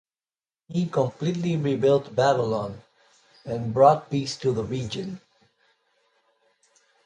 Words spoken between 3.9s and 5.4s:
peace to the region.